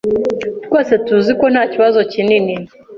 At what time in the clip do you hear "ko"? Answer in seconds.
1.39-1.45